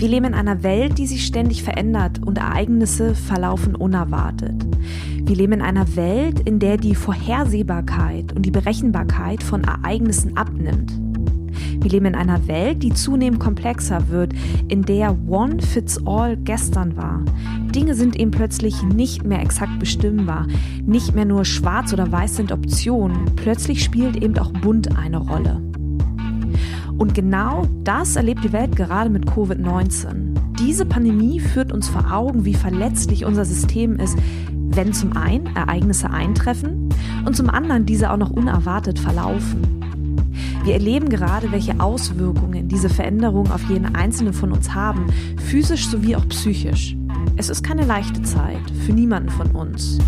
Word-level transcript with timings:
Wir 0.00 0.08
leben 0.08 0.28
in 0.28 0.34
einer 0.34 0.62
Welt, 0.62 0.96
die 0.96 1.06
sich 1.06 1.26
ständig 1.26 1.62
verändert 1.62 2.22
und 2.24 2.38
Ereignisse 2.38 3.14
verlaufen 3.14 3.74
unerwartet. 3.74 4.54
Wir 5.26 5.36
leben 5.36 5.52
in 5.52 5.60
einer 5.60 5.94
Welt, 5.94 6.40
in 6.40 6.58
der 6.58 6.78
die 6.78 6.94
Vorhersehbarkeit 6.94 8.32
und 8.32 8.46
die 8.46 8.50
Berechenbarkeit 8.50 9.42
von 9.42 9.62
Ereignissen 9.62 10.38
abnimmt. 10.38 10.98
Wir 11.82 11.90
leben 11.90 12.06
in 12.06 12.14
einer 12.14 12.48
Welt, 12.48 12.82
die 12.82 12.94
zunehmend 12.94 13.40
komplexer 13.40 14.08
wird, 14.08 14.32
in 14.68 14.86
der 14.86 15.18
One 15.28 15.60
Fits 15.60 16.00
All 16.06 16.34
gestern 16.38 16.96
war. 16.96 17.22
Dinge 17.74 17.94
sind 17.94 18.16
eben 18.16 18.30
plötzlich 18.30 18.82
nicht 18.82 19.26
mehr 19.26 19.42
exakt 19.42 19.78
bestimmbar. 19.78 20.46
Nicht 20.86 21.14
mehr 21.14 21.26
nur 21.26 21.44
schwarz 21.44 21.92
oder 21.92 22.10
weiß 22.10 22.36
sind 22.36 22.52
Optionen. 22.52 23.26
Plötzlich 23.36 23.84
spielt 23.84 24.16
eben 24.16 24.38
auch 24.38 24.50
bunt 24.50 24.96
eine 24.96 25.18
Rolle. 25.18 25.69
Und 27.00 27.14
genau 27.14 27.66
das 27.82 28.16
erlebt 28.16 28.44
die 28.44 28.52
Welt 28.52 28.76
gerade 28.76 29.08
mit 29.08 29.24
Covid-19. 29.24 30.34
Diese 30.58 30.84
Pandemie 30.84 31.40
führt 31.40 31.72
uns 31.72 31.88
vor 31.88 32.12
Augen, 32.12 32.44
wie 32.44 32.52
verletzlich 32.52 33.24
unser 33.24 33.46
System 33.46 33.96
ist, 33.96 34.18
wenn 34.52 34.92
zum 34.92 35.16
einen 35.16 35.46
Ereignisse 35.56 36.10
eintreffen 36.10 36.90
und 37.24 37.34
zum 37.34 37.48
anderen 37.48 37.86
diese 37.86 38.10
auch 38.10 38.18
noch 38.18 38.28
unerwartet 38.28 38.98
verlaufen. 38.98 39.62
Wir 40.62 40.74
erleben 40.74 41.08
gerade, 41.08 41.50
welche 41.52 41.80
Auswirkungen 41.80 42.68
diese 42.68 42.90
Veränderungen 42.90 43.50
auf 43.50 43.66
jeden 43.70 43.94
einzelnen 43.94 44.34
von 44.34 44.52
uns 44.52 44.74
haben, 44.74 45.06
physisch 45.38 45.88
sowie 45.88 46.16
auch 46.16 46.28
psychisch. 46.28 46.98
Es 47.36 47.48
ist 47.48 47.62
keine 47.64 47.86
leichte 47.86 48.20
Zeit 48.24 48.60
für 48.84 48.92
niemanden 48.92 49.30
von 49.30 49.50
uns. 49.52 49.98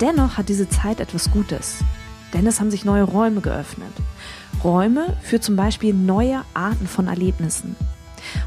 Dennoch 0.00 0.36
hat 0.36 0.48
diese 0.48 0.68
Zeit 0.68 1.00
etwas 1.00 1.30
Gutes, 1.30 1.78
denn 2.32 2.46
es 2.46 2.60
haben 2.60 2.70
sich 2.70 2.84
neue 2.84 3.04
Räume 3.04 3.40
geöffnet. 3.40 3.92
Räume 4.64 5.16
für 5.22 5.40
zum 5.40 5.56
Beispiel 5.56 5.94
neue 5.94 6.42
Arten 6.54 6.86
von 6.86 7.06
Erlebnissen. 7.08 7.76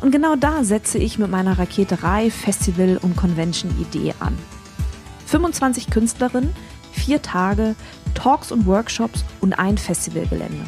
Und 0.01 0.11
genau 0.11 0.35
da 0.35 0.63
setze 0.63 0.97
ich 0.97 1.19
mit 1.19 1.29
meiner 1.29 1.57
Raketerei, 1.57 2.31
Festival 2.31 2.97
und 3.01 3.15
Convention-Idee 3.15 4.13
an. 4.19 4.37
25 5.27 5.89
Künstlerinnen, 5.89 6.53
vier 6.91 7.21
Tage, 7.21 7.75
Talks 8.13 8.51
und 8.51 8.65
Workshops 8.65 9.23
und 9.41 9.53
ein 9.53 9.77
Festivalgelände. 9.77 10.65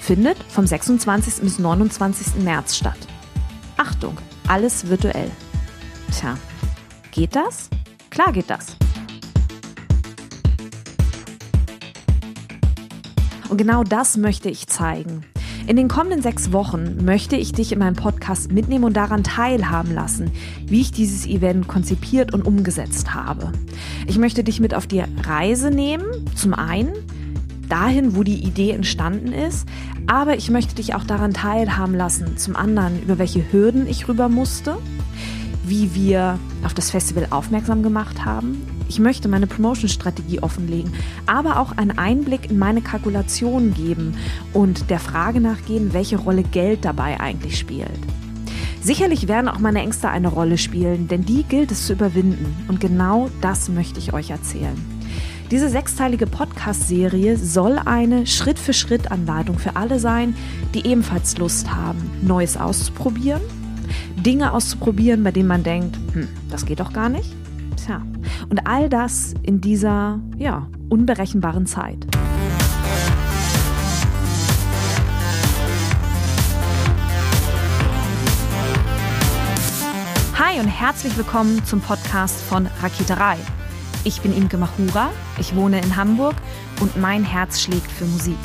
Findet 0.00 0.36
vom 0.44 0.66
26. 0.66 1.42
bis 1.42 1.58
29. 1.58 2.42
März 2.44 2.76
statt. 2.76 2.98
Achtung, 3.76 4.16
alles 4.46 4.88
virtuell. 4.88 5.30
Tja, 6.12 6.36
geht 7.10 7.34
das? 7.34 7.70
Klar 8.10 8.32
geht 8.32 8.50
das. 8.50 8.76
Und 13.48 13.58
genau 13.58 13.84
das 13.84 14.16
möchte 14.16 14.48
ich 14.48 14.66
zeigen. 14.66 15.24
In 15.66 15.76
den 15.76 15.88
kommenden 15.88 16.20
sechs 16.20 16.52
Wochen 16.52 17.04
möchte 17.04 17.36
ich 17.36 17.52
dich 17.52 17.72
in 17.72 17.78
meinem 17.78 17.96
Podcast 17.96 18.52
mitnehmen 18.52 18.84
und 18.84 18.96
daran 18.96 19.24
teilhaben 19.24 19.94
lassen, 19.94 20.30
wie 20.66 20.82
ich 20.82 20.92
dieses 20.92 21.26
Event 21.26 21.68
konzipiert 21.68 22.34
und 22.34 22.46
umgesetzt 22.46 23.14
habe. 23.14 23.50
Ich 24.06 24.18
möchte 24.18 24.44
dich 24.44 24.60
mit 24.60 24.74
auf 24.74 24.86
die 24.86 25.02
Reise 25.22 25.70
nehmen, 25.70 26.04
zum 26.34 26.52
einen 26.52 26.92
dahin, 27.68 28.14
wo 28.14 28.22
die 28.22 28.44
Idee 28.44 28.72
entstanden 28.72 29.32
ist, 29.32 29.66
aber 30.06 30.36
ich 30.36 30.50
möchte 30.50 30.74
dich 30.74 30.94
auch 30.94 31.04
daran 31.04 31.32
teilhaben 31.32 31.94
lassen, 31.94 32.36
zum 32.36 32.56
anderen, 32.56 33.02
über 33.02 33.18
welche 33.18 33.50
Hürden 33.50 33.86
ich 33.86 34.06
rüber 34.06 34.28
musste, 34.28 34.76
wie 35.66 35.94
wir 35.94 36.38
auf 36.62 36.74
das 36.74 36.90
Festival 36.90 37.28
aufmerksam 37.30 37.82
gemacht 37.82 38.26
haben 38.26 38.60
ich 38.94 39.00
möchte 39.00 39.26
meine 39.26 39.48
Promotion-Strategie 39.48 40.38
offenlegen, 40.38 40.92
aber 41.26 41.58
auch 41.58 41.76
einen 41.76 41.98
Einblick 41.98 42.48
in 42.48 42.60
meine 42.60 42.80
Kalkulationen 42.80 43.74
geben 43.74 44.16
und 44.52 44.88
der 44.88 45.00
Frage 45.00 45.40
nachgehen, 45.40 45.92
welche 45.92 46.16
Rolle 46.16 46.44
Geld 46.44 46.84
dabei 46.84 47.18
eigentlich 47.18 47.58
spielt. 47.58 47.90
Sicherlich 48.80 49.26
werden 49.26 49.48
auch 49.48 49.58
meine 49.58 49.80
Ängste 49.80 50.10
eine 50.10 50.28
Rolle 50.28 50.58
spielen, 50.58 51.08
denn 51.08 51.24
die 51.24 51.42
gilt 51.42 51.72
es 51.72 51.88
zu 51.88 51.94
überwinden. 51.94 52.54
Und 52.68 52.78
genau 52.78 53.30
das 53.40 53.68
möchte 53.68 53.98
ich 53.98 54.12
euch 54.12 54.30
erzählen. 54.30 54.76
Diese 55.50 55.68
sechsteilige 55.68 56.28
Podcast-Serie 56.28 57.36
soll 57.36 57.80
eine 57.84 58.28
Schritt-für-Schritt-Anleitung 58.28 59.58
für 59.58 59.74
alle 59.74 59.98
sein, 59.98 60.36
die 60.72 60.86
ebenfalls 60.86 61.36
Lust 61.36 61.68
haben, 61.74 62.12
Neues 62.22 62.56
auszuprobieren, 62.56 63.42
Dinge 64.24 64.52
auszuprobieren, 64.52 65.24
bei 65.24 65.32
denen 65.32 65.48
man 65.48 65.64
denkt, 65.64 65.98
hm, 66.12 66.28
das 66.48 66.64
geht 66.64 66.78
doch 66.78 66.92
gar 66.92 67.08
nicht 67.08 67.34
und 68.48 68.66
all 68.66 68.88
das 68.88 69.34
in 69.42 69.60
dieser, 69.60 70.20
ja, 70.36 70.66
unberechenbaren 70.88 71.66
Zeit. 71.66 72.06
Hi 80.38 80.60
und 80.60 80.68
herzlich 80.68 81.16
willkommen 81.16 81.64
zum 81.64 81.80
Podcast 81.80 82.40
von 82.42 82.68
Raketerei. 82.82 83.36
Ich 84.04 84.20
bin 84.20 84.36
Imke 84.36 84.58
Machura, 84.58 85.10
ich 85.38 85.56
wohne 85.56 85.80
in 85.80 85.96
Hamburg 85.96 86.34
und 86.80 86.96
mein 86.96 87.24
Herz 87.24 87.60
schlägt 87.60 87.90
für 87.90 88.04
Musik. 88.04 88.36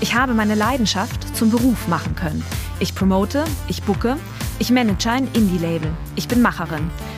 Ich 0.00 0.14
habe 0.14 0.34
meine 0.34 0.54
Leidenschaft 0.54 1.36
zum 1.36 1.50
Beruf 1.50 1.88
machen 1.88 2.14
können. 2.14 2.44
Ich 2.80 2.94
promote, 2.94 3.44
ich 3.68 3.82
bucke, 3.82 4.16
ich 4.58 4.70
manage 4.70 5.10
ein 5.10 5.28
Indie-Label, 5.32 5.90
ich 6.16 6.28
bin 6.28 6.42
Macherin. 6.42 6.90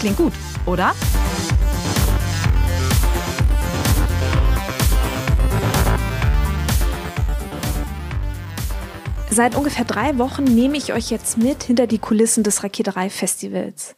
Klingt 0.00 0.16
gut 0.16 0.32
oder? 0.64 0.94
Seit 9.32 9.54
ungefähr 9.54 9.84
drei 9.84 10.18
Wochen 10.18 10.44
nehme 10.44 10.76
ich 10.76 10.92
euch 10.92 11.10
jetzt 11.10 11.36
mit 11.36 11.62
hinter 11.62 11.86
die 11.86 11.98
Kulissen 11.98 12.42
des 12.42 12.64
Raketerei-Festivals. 12.64 13.94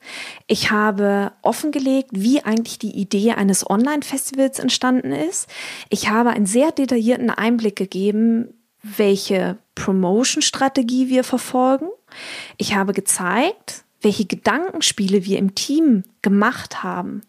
Ich 0.47 0.71
habe 0.73 1.33
offengelegt, 1.41 2.11
wie 2.13 2.43
eigentlich 2.43 2.79
die 2.79 2.97
Idee 2.97 3.33
eines 3.33 3.69
Online-Festivals 3.69 4.59
entstanden 4.59 5.13
ist. 5.13 5.49
Ich 5.89 6.11
habe 6.11 6.31
einen 6.31 6.47
sehr 6.47 6.73
detaillierten 6.73 7.31
Einblick 7.31 7.77
gegeben, 7.77 8.55
welche 8.83 9.57
Promotion-Strategie 9.77 11.09
wir 11.09 11.25
verfolgen. 11.25 11.87
Ich 12.59 12.75
habe 12.75 12.93
gezeigt, 12.93 13.85
welche 14.03 14.27
Gedankenspiele 14.27 15.25
wir 15.25 15.39
im 15.39 15.55
Team 15.55 16.03
gemacht 16.23 16.83
haben, 16.83 17.23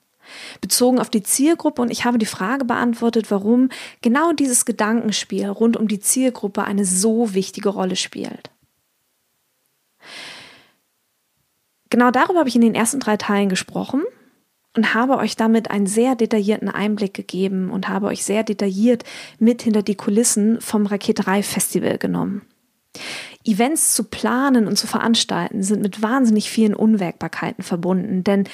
bezogen 0.61 0.99
auf 0.99 1.09
die 1.09 1.23
Zielgruppe. 1.23 1.81
Und 1.81 1.91
ich 1.91 2.05
habe 2.05 2.17
die 2.17 2.25
Frage 2.25 2.65
beantwortet, 2.65 3.31
warum 3.31 3.69
genau 4.01 4.33
dieses 4.33 4.65
Gedankenspiel 4.65 5.47
rund 5.47 5.77
um 5.77 5.87
die 5.87 5.99
Zielgruppe 5.99 6.63
eine 6.63 6.85
so 6.85 7.33
wichtige 7.33 7.69
Rolle 7.69 7.95
spielt. 7.95 8.49
Genau 11.89 12.09
darüber 12.09 12.39
habe 12.39 12.49
ich 12.49 12.55
in 12.55 12.61
den 12.61 12.75
ersten 12.75 12.99
drei 12.99 13.17
Teilen 13.17 13.49
gesprochen 13.49 14.03
und 14.75 14.95
habe 14.95 15.17
euch 15.17 15.35
damit 15.35 15.69
einen 15.69 15.85
sehr 15.85 16.15
detaillierten 16.15 16.69
Einblick 16.69 17.13
gegeben 17.13 17.69
und 17.69 17.87
habe 17.87 18.07
euch 18.07 18.23
sehr 18.23 18.43
detailliert 18.43 19.03
mit 19.37 19.61
hinter 19.61 19.83
die 19.83 19.95
Kulissen 19.95 20.59
vom 20.59 20.87
Raketerei 20.87 21.43
Festival 21.43 21.99
genommen. 21.99 22.41
Events 23.45 23.93
zu 23.93 24.05
planen 24.05 24.67
und 24.67 24.77
zu 24.77 24.87
veranstalten 24.87 25.63
sind 25.63 25.81
mit 25.81 26.01
wahnsinnig 26.01 26.49
vielen 26.49 26.73
Unwägbarkeiten 26.73 27.63
verbunden, 27.63 28.23
denn 28.23 28.45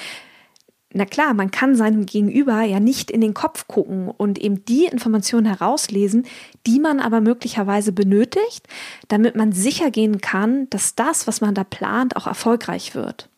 na 0.92 1.04
klar, 1.04 1.34
man 1.34 1.52
kann 1.52 1.76
seinem 1.76 2.04
Gegenüber 2.04 2.62
ja 2.62 2.80
nicht 2.80 3.12
in 3.12 3.20
den 3.20 3.32
Kopf 3.32 3.68
gucken 3.68 4.08
und 4.08 4.40
eben 4.40 4.64
die 4.64 4.86
Informationen 4.86 5.46
herauslesen, 5.46 6.26
die 6.66 6.80
man 6.80 6.98
aber 6.98 7.20
möglicherweise 7.20 7.92
benötigt, 7.92 8.66
damit 9.06 9.36
man 9.36 9.52
sicher 9.52 9.92
gehen 9.92 10.20
kann, 10.20 10.68
dass 10.70 10.96
das, 10.96 11.28
was 11.28 11.40
man 11.40 11.54
da 11.54 11.62
plant, 11.62 12.16
auch 12.16 12.26
erfolgreich 12.26 12.96
wird. 12.96 13.28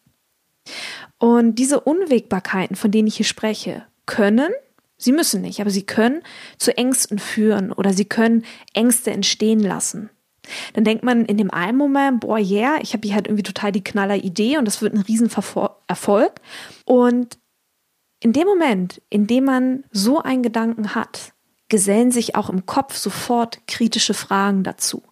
Und 1.19 1.56
diese 1.56 1.81
Unwägbarkeiten, 1.81 2.75
von 2.75 2.90
denen 2.90 3.08
ich 3.08 3.16
hier 3.16 3.26
spreche, 3.26 3.84
können, 4.06 4.50
sie 4.96 5.12
müssen 5.12 5.43
nicht, 5.43 5.60
aber 5.60 5.70
sie 5.70 5.84
können 5.84 6.22
zu 6.56 6.76
Ängsten 6.76 7.19
führen 7.19 7.70
oder 7.70 7.93
sie 7.93 8.06
können 8.06 8.46
Ängste 8.72 9.10
entstehen 9.10 9.60
lassen. 9.60 10.08
Dann 10.74 10.84
denkt 10.84 11.04
man 11.04 11.24
in 11.24 11.36
dem 11.36 11.50
einen 11.50 11.78
Moment, 11.78 12.20
boah, 12.20 12.38
yeah, 12.38 12.78
ich 12.80 12.92
habe 12.92 13.06
hier 13.06 13.14
halt 13.14 13.26
irgendwie 13.26 13.44
total 13.44 13.72
die 13.72 13.84
knaller 13.84 14.16
Idee 14.16 14.58
und 14.58 14.64
das 14.64 14.82
wird 14.82 14.94
ein 14.94 15.00
Riesenerfolg. 15.00 16.40
Und 16.84 17.38
in 18.20 18.32
dem 18.32 18.46
Moment, 18.46 19.00
in 19.10 19.26
dem 19.26 19.44
man 19.44 19.84
so 19.90 20.20
einen 20.20 20.42
Gedanken 20.42 20.94
hat, 20.94 21.32
gesellen 21.68 22.10
sich 22.10 22.34
auch 22.36 22.50
im 22.50 22.66
Kopf 22.66 22.96
sofort 22.96 23.66
kritische 23.66 24.14
Fragen 24.14 24.62
dazu. 24.62 25.02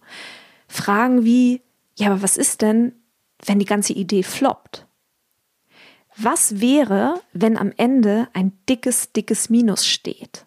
Fragen 0.67 1.25
wie, 1.25 1.61
ja, 1.97 2.07
aber 2.11 2.21
was 2.21 2.37
ist 2.37 2.61
denn, 2.61 2.93
wenn 3.45 3.59
die 3.59 3.65
ganze 3.65 3.93
Idee 3.93 4.23
floppt? 4.23 4.85
Was 6.15 6.61
wäre, 6.61 7.19
wenn 7.33 7.57
am 7.57 7.73
Ende 7.77 8.27
ein 8.33 8.51
dickes, 8.69 9.11
dickes 9.11 9.49
Minus 9.49 9.87
steht? 9.87 10.45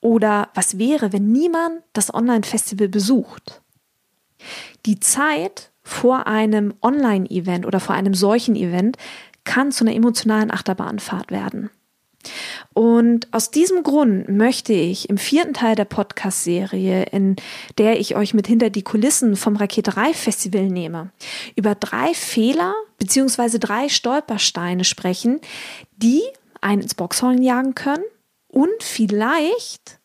Oder 0.00 0.48
was 0.54 0.78
wäre, 0.78 1.12
wenn 1.12 1.32
niemand 1.32 1.82
das 1.92 2.12
Online-Festival 2.12 2.88
besucht? 2.88 3.62
Die 4.86 5.00
Zeit 5.00 5.70
vor 5.82 6.26
einem 6.26 6.74
Online-Event 6.82 7.66
oder 7.66 7.80
vor 7.80 7.94
einem 7.94 8.14
solchen 8.14 8.54
Event 8.54 8.96
kann 9.44 9.72
zu 9.72 9.84
einer 9.84 9.94
emotionalen 9.94 10.50
Achterbahnfahrt 10.50 11.30
werden. 11.30 11.70
Und 12.74 13.32
aus 13.32 13.50
diesem 13.50 13.82
Grund 13.82 14.28
möchte 14.28 14.72
ich 14.72 15.08
im 15.08 15.18
vierten 15.18 15.54
Teil 15.54 15.74
der 15.74 15.84
Podcast-Serie, 15.84 17.04
in 17.04 17.36
der 17.78 17.98
ich 17.98 18.16
euch 18.16 18.34
mit 18.34 18.46
hinter 18.46 18.70
die 18.70 18.82
Kulissen 18.82 19.36
vom 19.36 19.56
Raketerei-Festival 19.56 20.66
nehme, 20.66 21.10
über 21.56 21.74
drei 21.74 22.12
Fehler 22.14 22.74
bzw. 22.98 23.58
drei 23.58 23.88
Stolpersteine 23.88 24.84
sprechen, 24.84 25.40
die 25.96 26.22
einen 26.60 26.82
ins 26.82 26.94
Boxhorn 26.94 27.42
jagen 27.42 27.74
können 27.74 28.04
und 28.58 28.82
vielleicht, 28.82 30.00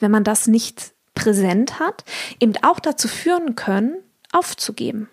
wenn 0.00 0.10
man 0.10 0.24
das 0.24 0.48
nicht 0.48 0.92
präsent 1.14 1.78
hat, 1.78 2.02
eben 2.40 2.54
auch 2.62 2.80
dazu 2.80 3.06
führen 3.06 3.54
können, 3.54 3.94
aufzugeben. 4.32 5.08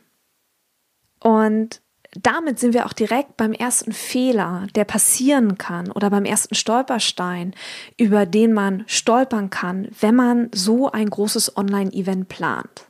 Und 1.19 1.81
damit 2.13 2.57
sind 2.57 2.73
wir 2.73 2.87
auch 2.87 2.93
direkt 2.93 3.37
beim 3.37 3.53
ersten 3.53 3.93
Fehler, 3.93 4.65
der 4.73 4.85
passieren 4.85 5.59
kann 5.59 5.91
oder 5.91 6.09
beim 6.09 6.25
ersten 6.25 6.55
Stolperstein, 6.55 7.53
über 7.97 8.25
den 8.25 8.53
man 8.53 8.85
stolpern 8.87 9.51
kann, 9.51 9.89
wenn 9.99 10.15
man 10.15 10.49
so 10.51 10.91
ein 10.91 11.11
großes 11.11 11.57
Online-Event 11.57 12.27
plant. 12.27 12.87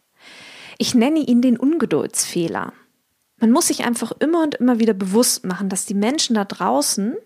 Ich 0.77 0.95
nenne 0.95 1.19
ihn 1.19 1.41
den 1.41 1.57
Ungeduldsfehler. 1.57 2.71
Man 3.35 3.51
muss 3.51 3.67
sich 3.67 3.83
einfach 3.83 4.13
immer 4.19 4.43
und 4.43 4.55
immer 4.55 4.79
wieder 4.79 4.93
bewusst 4.93 5.43
machen, 5.43 5.67
dass 5.67 5.85
die 5.85 5.93
Menschen 5.93 6.35
da 6.35 6.45
draußen 6.45 7.17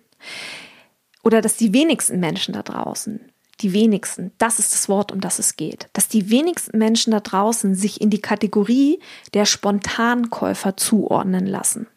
oder 1.23 1.41
dass 1.41 1.57
die 1.57 1.73
wenigsten 1.73 2.19
Menschen 2.19 2.53
da 2.53 2.61
draußen 2.61 3.33
die 3.61 3.73
wenigsten, 3.73 4.31
das 4.37 4.59
ist 4.59 4.73
das 4.73 4.89
Wort, 4.89 5.11
um 5.11 5.21
das 5.21 5.39
es 5.39 5.55
geht, 5.55 5.89
dass 5.93 6.07
die 6.07 6.29
wenigsten 6.29 6.77
Menschen 6.77 7.11
da 7.11 7.19
draußen 7.19 7.75
sich 7.75 8.01
in 8.01 8.09
die 8.09 8.21
Kategorie 8.21 8.99
der 9.33 9.45
Spontankäufer 9.45 10.75
zuordnen 10.77 11.45
lassen. 11.45 11.87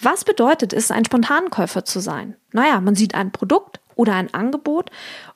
Was 0.00 0.24
bedeutet 0.24 0.72
es, 0.72 0.90
ein 0.90 1.04
Spontankäufer 1.04 1.84
zu 1.84 2.00
sein? 2.00 2.36
Naja, 2.52 2.80
man 2.80 2.94
sieht 2.94 3.14
ein 3.14 3.32
Produkt 3.32 3.80
oder 3.94 4.14
ein 4.14 4.32
Angebot 4.34 4.90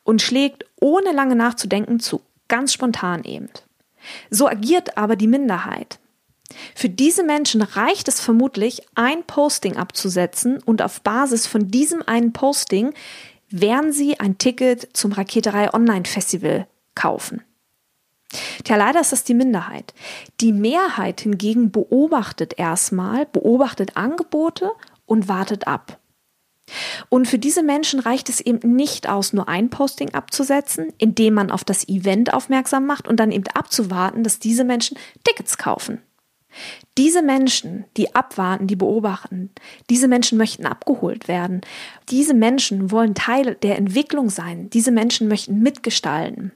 und 0.05 0.20
schlägt 0.20 0.66
ohne 0.81 1.12
lange 1.12 1.37
nachzudenken 1.37 2.00
zu, 2.00 2.20
ganz 2.49 2.73
spontan 2.73 3.25
eben. 3.25 3.49
So 4.28 4.49
agiert 4.49 4.99
aber 4.99 5.16
die 5.16 5.26
Minderheit. 5.26 6.00
Für 6.75 6.88
diese 6.88 7.23
Menschen 7.23 7.62
reicht 7.62 8.08
es 8.08 8.20
vermutlich, 8.20 8.82
ein 8.94 9.25
Posting 9.25 9.76
abzusetzen 9.76 10.62
und 10.62 10.82
auf 10.82 11.00
Basis 11.02 11.47
von 11.47 11.69
diesem 11.69 12.02
einen 12.06 12.32
Posting 12.32 12.93
werden 13.50 13.93
Sie 13.93 14.19
ein 14.19 14.38
Ticket 14.38 14.88
zum 14.93 15.12
Raketerei 15.12 15.73
Online 15.75 16.05
Festival 16.05 16.67
kaufen. 16.94 17.43
Tja, 18.64 18.76
leider 18.76 19.00
ist 19.00 19.12
das 19.12 19.25
die 19.25 19.35
Minderheit. 19.35 19.93
Die 20.41 20.52
Mehrheit 20.52 21.20
hingegen 21.23 21.73
beobachtet 21.73 22.55
erstmal, 22.56 23.26
beobachtet 23.26 23.97
Angebote 23.97 24.70
und 25.05 25.26
wartet 25.29 25.67
ab. 25.67 25.99
Und 27.08 27.26
für 27.26 27.41
diese 27.41 27.64
Menschen 27.64 27.99
reicht 27.99 28.29
es 28.29 28.41
eben 28.41 28.76
nicht 28.76 29.08
aus, 29.08 29.32
nur 29.32 29.49
ein 29.49 29.70
Posting 29.70 30.14
abzusetzen, 30.14 30.93
indem 30.99 31.35
man 31.35 31.50
auf 31.50 31.64
das 31.64 31.88
Event 31.88 32.32
aufmerksam 32.32 32.87
macht 32.87 33.08
und 33.08 33.19
dann 33.19 33.32
eben 33.32 33.49
abzuwarten, 33.55 34.23
dass 34.23 34.38
diese 34.38 34.62
Menschen 34.62 34.97
Tickets 35.25 35.58
kaufen. 35.58 36.00
Diese 36.99 37.23
Menschen, 37.23 37.85
die 37.97 38.14
abwarten, 38.14 38.67
die 38.67 38.76
beobachten, 38.76 39.50
diese 39.88 40.08
Menschen 40.08 40.38
möchten 40.38 40.67
abgeholt 40.67 41.29
werden. 41.29 41.61
Diese 42.08 42.35
Menschen 42.35 42.91
wollen 42.91 43.14
Teil 43.14 43.56
der 43.56 43.79
Entwicklung 43.79 44.31
sein. 44.31 44.70
Diese 44.70 44.91
Menschen 44.91 45.29
möchten 45.29 45.61
mitgestalten. 45.61 46.52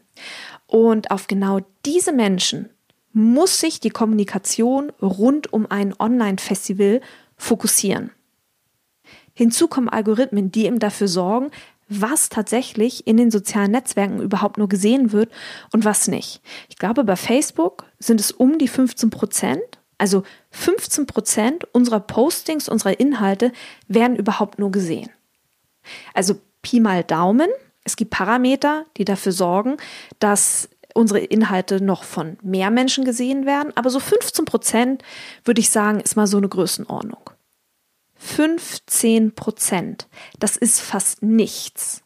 Und 0.67 1.11
auf 1.11 1.27
genau 1.27 1.61
diese 1.85 2.13
Menschen 2.13 2.71
muss 3.13 3.61
sich 3.61 3.81
die 3.81 3.91
Kommunikation 3.91 4.91
rund 5.01 5.53
um 5.53 5.71
ein 5.71 5.95
Online-Festival 5.99 7.01
fokussieren. 7.37 8.11
Hinzu 9.35 9.69
kommen 9.69 9.89
Algorithmen, 9.89 10.51
die 10.51 10.67
eben 10.67 10.79
dafür 10.79 11.09
sorgen, 11.09 11.51
was 11.89 12.29
tatsächlich 12.29 13.07
in 13.07 13.17
den 13.17 13.31
sozialen 13.31 13.73
Netzwerken 13.73 14.21
überhaupt 14.21 14.59
nur 14.59 14.69
gesehen 14.69 15.13
wird 15.13 15.31
und 15.73 15.85
was 15.85 16.09
nicht. 16.09 16.41
Ich 16.69 16.77
glaube, 16.77 17.05
bei 17.05 17.17
Facebook 17.17 17.85
sind 17.99 18.21
es 18.21 18.33
um 18.33 18.59
die 18.59 18.69
15 18.69 19.11
Prozent 19.11 19.63
also 20.05 20.23
15 20.51 21.07
Prozent 21.07 21.65
unserer 21.73 21.99
Postings, 21.99 22.69
unserer 22.69 23.01
Inhalte 23.01 23.53
werden 23.89 24.17
überhaupt 24.17 24.59
nur 24.59 24.71
gesehen. 24.71 25.09
Also 26.13 26.35
Pi 26.61 26.79
mal 26.79 27.03
Daumen. 27.03 27.49
Es 27.85 27.97
gibt 27.97 28.11
Parameter, 28.11 28.85
die 28.99 29.07
dafür 29.07 29.33
sorgen, 29.33 29.79
dass 30.19 30.69
unsere 30.93 31.21
Inhalte 31.21 31.83
noch 31.83 32.05
von 32.05 32.37
mehr 32.43 32.71
Menschen 32.71 33.07
gesehen 33.07 33.47
werden. 33.47 33.73
Aber 33.77 33.89
so 33.89 33.99
15 33.99 34.45
Prozent, 34.45 35.03
würde 35.43 35.61
ich 35.63 35.71
sagen, 35.71 36.01
ist 36.01 36.17
mal 36.17 36.27
so 36.27 36.37
eine 36.37 36.51
Größenordnung. 36.51 37.31
15 38.17 39.35
Prozent. 39.35 40.07
Das 40.39 40.59
ist 40.59 40.81
fast 40.81 41.23
nichts. 41.23 42.03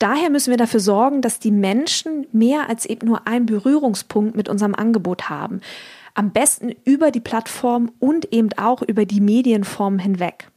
Daher 0.00 0.30
müssen 0.30 0.50
wir 0.50 0.58
dafür 0.58 0.80
sorgen, 0.80 1.22
dass 1.22 1.38
die 1.38 1.52
Menschen 1.52 2.26
mehr 2.32 2.68
als 2.68 2.86
eben 2.86 3.06
nur 3.06 3.28
einen 3.28 3.46
Berührungspunkt 3.46 4.34
mit 4.34 4.48
unserem 4.48 4.74
Angebot 4.74 5.28
haben 5.28 5.60
am 6.14 6.32
besten 6.32 6.70
über 6.84 7.10
die 7.10 7.20
Plattform 7.20 7.92
und 7.98 8.32
eben 8.32 8.52
auch 8.56 8.82
über 8.82 9.04
die 9.04 9.20
Medienform 9.20 9.98
hinweg. 9.98 10.50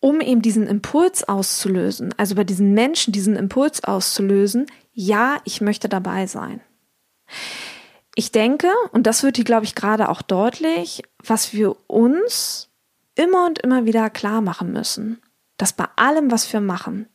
Um 0.00 0.20
eben 0.20 0.42
diesen 0.42 0.66
Impuls 0.66 1.26
auszulösen, 1.26 2.14
also 2.18 2.34
bei 2.34 2.44
diesen 2.44 2.74
Menschen 2.74 3.12
diesen 3.12 3.36
Impuls 3.36 3.82
auszulösen, 3.84 4.66
ja, 4.92 5.38
ich 5.44 5.60
möchte 5.60 5.88
dabei 5.88 6.26
sein. 6.26 6.60
Ich 8.14 8.30
denke, 8.30 8.68
und 8.92 9.06
das 9.06 9.22
wird 9.22 9.36
hier, 9.36 9.44
glaube 9.44 9.64
ich, 9.64 9.74
gerade 9.74 10.08
auch 10.08 10.22
deutlich, 10.22 11.02
was 11.18 11.52
wir 11.52 11.76
uns 11.88 12.68
immer 13.14 13.46
und 13.46 13.60
immer 13.60 13.86
wieder 13.86 14.10
klar 14.10 14.40
machen 14.40 14.72
müssen 14.72 15.20
dass 15.64 15.72
bei 15.72 15.86
allem, 15.96 16.30
was 16.30 16.52
wir 16.52 16.60
machen, 16.60 17.06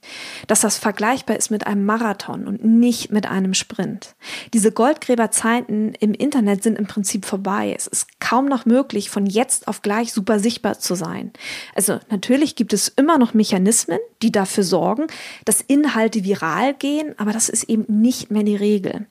dass 0.48 0.62
das 0.62 0.80
vergleichbar 0.80 1.38
ist 1.38 1.52
mit 1.52 1.68
einem 1.68 1.86
Marathon 1.86 2.48
und 2.48 2.66
nicht 2.66 3.12
mit 3.12 3.28
einem 3.28 3.54
Sprint. 3.54 4.16
Diese 4.56 4.72
Goldgräberzeiten 4.72 5.94
im 5.94 6.16
Internet 6.16 6.64
sind 6.64 6.80
im 6.80 6.88
Prinzip 6.88 7.26
vorbei. 7.26 7.76
Es 7.78 7.86
ist 7.86 8.20
kaum 8.20 8.48
noch 8.48 8.66
möglich, 8.66 9.12
von 9.12 9.28
jetzt 9.28 9.68
auf 9.68 9.84
gleich 9.84 10.14
super 10.14 10.40
sichtbar 10.40 10.80
zu 10.80 10.96
sein. 10.96 11.32
Also 11.76 12.00
natürlich 12.10 12.56
gibt 12.56 12.74
es 12.74 12.88
immer 12.88 13.20
noch 13.20 13.36
Mechanismen, 13.36 14.00
die 14.24 14.32
dafür 14.32 14.64
sorgen, 14.64 15.06
dass 15.46 15.62
Inhalte 15.62 16.24
viral 16.24 16.74
gehen, 16.74 17.14
aber 17.20 17.34
das 17.34 17.50
ist 17.50 17.66
eben 17.66 17.86
nicht 18.02 18.32
mehr 18.32 18.42
die 18.42 18.56
Regel. 18.56 19.06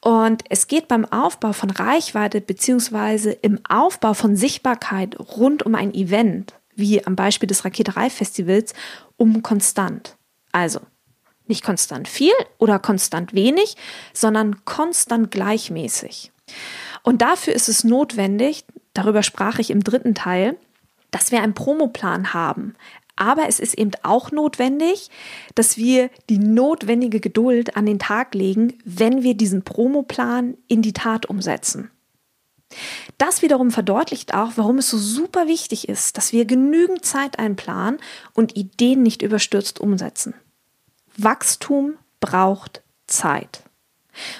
Und 0.00 0.42
es 0.48 0.68
geht 0.68 0.88
beim 0.88 1.04
Aufbau 1.04 1.52
von 1.52 1.68
Reichweite 1.68 2.40
beziehungsweise 2.40 3.30
im 3.30 3.60
Aufbau 3.68 4.14
von 4.14 4.36
Sichtbarkeit 4.36 5.18
rund 5.36 5.66
um 5.66 5.74
ein 5.74 5.92
Event 5.92 6.54
wie 6.80 7.04
am 7.06 7.16
Beispiel 7.16 7.46
des 7.46 7.64
Raketerei-Festivals, 7.64 8.74
um 9.16 9.42
konstant. 9.42 10.16
Also 10.52 10.80
nicht 11.46 11.64
konstant 11.64 12.08
viel 12.08 12.32
oder 12.58 12.78
konstant 12.78 13.34
wenig, 13.34 13.76
sondern 14.14 14.64
konstant 14.64 15.30
gleichmäßig. 15.30 16.32
Und 17.02 17.22
dafür 17.22 17.54
ist 17.54 17.68
es 17.68 17.84
notwendig, 17.84 18.64
darüber 18.94 19.22
sprach 19.22 19.58
ich 19.58 19.70
im 19.70 19.84
dritten 19.84 20.14
Teil, 20.14 20.56
dass 21.10 21.32
wir 21.32 21.42
einen 21.42 21.54
Promoplan 21.54 22.32
haben. 22.32 22.74
Aber 23.16 23.48
es 23.48 23.60
ist 23.60 23.74
eben 23.74 23.90
auch 24.02 24.30
notwendig, 24.30 25.10
dass 25.54 25.76
wir 25.76 26.08
die 26.30 26.38
notwendige 26.38 27.20
Geduld 27.20 27.76
an 27.76 27.84
den 27.84 27.98
Tag 27.98 28.34
legen, 28.34 28.78
wenn 28.84 29.22
wir 29.22 29.34
diesen 29.34 29.62
Promoplan 29.62 30.56
in 30.68 30.80
die 30.80 30.94
Tat 30.94 31.26
umsetzen. 31.26 31.90
Das 33.18 33.42
wiederum 33.42 33.70
verdeutlicht 33.70 34.34
auch, 34.34 34.52
warum 34.56 34.78
es 34.78 34.90
so 34.90 34.98
super 34.98 35.48
wichtig 35.48 35.88
ist, 35.88 36.16
dass 36.16 36.32
wir 36.32 36.44
genügend 36.44 37.04
Zeit 37.04 37.38
einplanen 37.38 38.00
und 38.32 38.56
Ideen 38.56 39.02
nicht 39.02 39.22
überstürzt 39.22 39.80
umsetzen. 39.80 40.34
Wachstum 41.16 41.94
braucht 42.20 42.82
Zeit. 43.06 43.62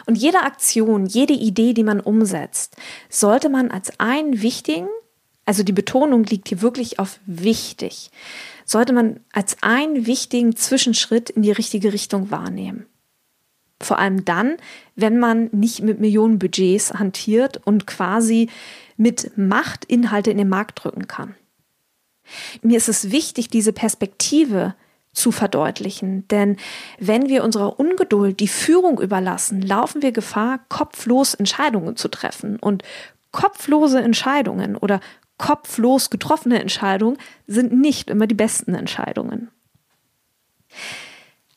Und 0.06 0.16
jede 0.16 0.42
Aktion, 0.42 1.06
jede 1.06 1.32
Idee, 1.32 1.74
die 1.74 1.84
man 1.84 2.00
umsetzt, 2.00 2.76
sollte 3.08 3.48
man 3.48 3.70
als 3.70 3.98
einen 3.98 4.42
wichtigen, 4.42 4.88
also 5.44 5.62
die 5.62 5.72
Betonung 5.72 6.24
liegt 6.24 6.48
hier 6.48 6.62
wirklich 6.62 6.98
auf 6.98 7.18
wichtig, 7.26 8.10
sollte 8.64 8.92
man 8.92 9.20
als 9.32 9.56
einen 9.62 10.06
wichtigen 10.06 10.56
Zwischenschritt 10.56 11.30
in 11.30 11.42
die 11.42 11.52
richtige 11.52 11.92
Richtung 11.92 12.30
wahrnehmen. 12.30 12.86
Vor 13.82 13.98
allem 13.98 14.24
dann, 14.24 14.56
wenn 14.94 15.18
man 15.18 15.48
nicht 15.52 15.82
mit 15.82 16.00
Millionenbudgets 16.00 16.94
hantiert 16.94 17.60
und 17.64 17.86
quasi 17.86 18.50
mit 18.96 19.36
Macht 19.36 19.86
Inhalte 19.86 20.30
in 20.30 20.38
den 20.38 20.48
Markt 20.48 20.84
drücken 20.84 21.08
kann. 21.08 21.34
Mir 22.62 22.76
ist 22.76 22.88
es 22.88 23.10
wichtig, 23.10 23.48
diese 23.48 23.72
Perspektive 23.72 24.74
zu 25.12 25.32
verdeutlichen, 25.32 26.28
denn 26.28 26.56
wenn 26.98 27.28
wir 27.28 27.42
unserer 27.42 27.80
Ungeduld 27.80 28.38
die 28.38 28.48
Führung 28.48 29.00
überlassen, 29.00 29.60
laufen 29.60 30.02
wir 30.02 30.12
Gefahr, 30.12 30.60
kopflos 30.68 31.34
Entscheidungen 31.34 31.96
zu 31.96 32.08
treffen. 32.08 32.58
Und 32.60 32.84
kopflose 33.32 34.00
Entscheidungen 34.00 34.76
oder 34.76 35.00
kopflos 35.36 36.10
getroffene 36.10 36.60
Entscheidungen 36.60 37.16
sind 37.46 37.72
nicht 37.72 38.10
immer 38.10 38.26
die 38.26 38.34
besten 38.34 38.74
Entscheidungen. 38.74 39.50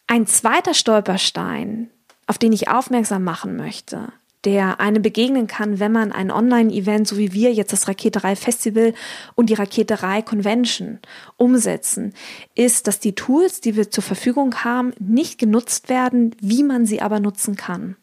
Ein 0.07 0.25
zweiter 0.25 0.73
Stolperstein, 0.73 1.89
auf 2.33 2.39
den 2.39 2.51
ich 2.51 2.67
aufmerksam 2.67 3.23
machen 3.23 3.55
möchte, 3.55 4.11
der 4.43 4.79
einem 4.79 5.03
begegnen 5.03 5.45
kann, 5.45 5.79
wenn 5.79 5.91
man 5.91 6.11
ein 6.11 6.31
Online-Event, 6.31 7.07
so 7.07 7.19
wie 7.19 7.31
wir 7.31 7.53
jetzt 7.53 7.73
das 7.73 7.87
Raketerei 7.87 8.35
Festival 8.35 8.95
und 9.35 9.51
die 9.51 9.53
Raketerei 9.53 10.23
Convention 10.23 10.97
umsetzen, 11.37 12.15
ist, 12.55 12.87
dass 12.87 12.99
die 12.99 13.13
Tools, 13.13 13.61
die 13.61 13.75
wir 13.75 13.91
zur 13.91 14.03
Verfügung 14.03 14.63
haben, 14.63 14.93
nicht 14.97 15.37
genutzt 15.37 15.89
werden, 15.89 16.35
wie 16.41 16.63
man 16.63 16.87
sie 16.87 17.01
aber 17.01 17.19
nutzen 17.19 17.55
kann. 17.55 17.97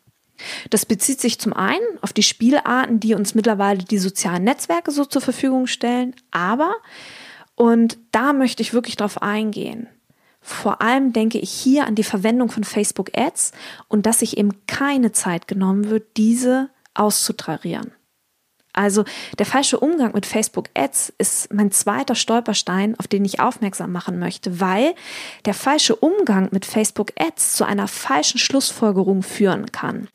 Das 0.70 0.86
bezieht 0.86 1.20
sich 1.20 1.40
zum 1.40 1.52
einen 1.52 1.98
auf 2.00 2.12
die 2.12 2.22
Spielarten, 2.22 3.00
die 3.00 3.14
uns 3.14 3.34
mittlerweile 3.34 3.82
die 3.82 3.98
sozialen 3.98 4.44
Netzwerke 4.44 4.92
so 4.92 5.04
zur 5.04 5.22
Verfügung 5.22 5.66
stellen, 5.66 6.14
aber, 6.30 6.72
und 7.56 7.98
da 8.12 8.32
möchte 8.32 8.62
ich 8.62 8.74
wirklich 8.74 8.94
drauf 8.94 9.22
eingehen, 9.22 9.88
vor 10.40 10.80
allem 10.80 11.12
denke 11.12 11.38
ich 11.38 11.50
hier 11.50 11.86
an 11.86 11.94
die 11.94 12.04
Verwendung 12.04 12.50
von 12.50 12.64
Facebook 12.64 13.10
Ads 13.16 13.52
und 13.88 14.06
dass 14.06 14.20
sich 14.20 14.38
eben 14.38 14.66
keine 14.66 15.12
Zeit 15.12 15.46
genommen 15.48 15.90
wird, 15.90 16.16
diese 16.16 16.70
auszutrarieren. 16.94 17.92
Also 18.72 19.04
der 19.38 19.46
falsche 19.46 19.80
Umgang 19.80 20.12
mit 20.14 20.26
Facebook 20.26 20.68
Ads 20.74 21.12
ist 21.18 21.52
mein 21.52 21.72
zweiter 21.72 22.14
Stolperstein, 22.14 22.98
auf 22.98 23.08
den 23.08 23.24
ich 23.24 23.40
aufmerksam 23.40 23.90
machen 23.90 24.18
möchte, 24.18 24.60
weil 24.60 24.94
der 25.44 25.54
falsche 25.54 25.96
Umgang 25.96 26.48
mit 26.52 26.64
Facebook 26.64 27.12
Ads 27.18 27.56
zu 27.56 27.64
einer 27.64 27.88
falschen 27.88 28.38
Schlussfolgerung 28.38 29.22
führen 29.22 29.72
kann. 29.72 30.08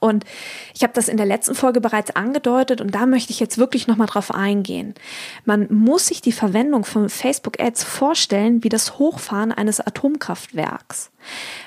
Und 0.00 0.24
ich 0.74 0.82
habe 0.82 0.92
das 0.92 1.08
in 1.08 1.16
der 1.16 1.26
letzten 1.26 1.54
Folge 1.54 1.80
bereits 1.80 2.14
angedeutet 2.14 2.80
und 2.80 2.94
da 2.94 3.06
möchte 3.06 3.32
ich 3.32 3.40
jetzt 3.40 3.58
wirklich 3.58 3.88
nochmal 3.88 4.06
drauf 4.06 4.32
eingehen. 4.32 4.94
Man 5.44 5.66
muss 5.70 6.06
sich 6.06 6.20
die 6.20 6.32
Verwendung 6.32 6.84
von 6.84 7.08
Facebook 7.08 7.60
Ads 7.60 7.82
vorstellen 7.84 8.62
wie 8.62 8.68
das 8.68 8.98
Hochfahren 8.98 9.50
eines 9.50 9.80
Atomkraftwerks. 9.80 11.10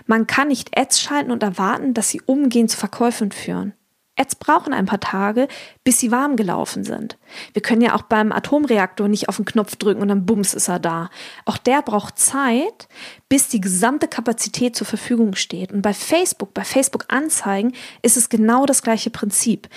Man 0.06 0.28
kann 0.28 0.48
nicht 0.48 0.78
Ads 0.78 1.02
schalten 1.02 1.32
und 1.32 1.44
erwarten, 1.44 1.94
dass 1.94 2.10
sie 2.10 2.22
umgehend 2.26 2.72
zu 2.72 2.78
Verkäufen 2.78 3.32
führen. 3.32 3.74
Ads 4.22 4.36
brauchen 4.36 4.74
ein 4.74 4.86
paar 4.86 5.00
Tage, 5.00 5.48
bis 5.84 6.00
sie 6.00 6.12
warm 6.12 6.36
gelaufen 6.36 6.84
sind. 6.84 7.18
Wir 7.54 7.62
können 7.62 7.82
ja 7.82 7.96
auch 7.96 8.04
beim 8.04 8.32
Atomreaktor 8.32 9.08
nicht 9.08 9.30
auf 9.30 9.38
den 9.38 9.46
Knopf 9.46 9.76
drücken 9.76 10.02
und 10.02 10.10
dann 10.10 10.26
bums 10.26 10.54
ist 10.54 10.68
er 10.68 10.80
da. 10.80 11.10
Auch 11.46 11.58
der 11.58 11.82
braucht 11.82 12.20
Zeit, 12.20 12.88
bis 13.30 13.48
die 13.48 13.62
gesamte 13.62 14.08
Kapazität 14.08 14.76
zur 14.76 14.88
Verfügung 14.88 15.36
steht. 15.36 15.72
Und 15.72 15.82
bei 15.82 15.94
Facebook, 15.94 16.54
bei 16.54 16.64
Facebook 16.64 17.06
Anzeigen 17.08 17.74
ist 18.02 18.18
es 18.18 18.30
genau 18.30 18.66
das 18.66 18.84
gleiche 18.84 19.10
Prinzip. 19.10 19.68